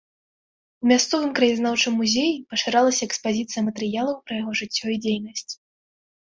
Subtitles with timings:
[0.85, 5.51] У мясцовым краязнаўчым музеі пашырылася экспазіцыя матэрыялаў пра яго жыццё і дзейнасць.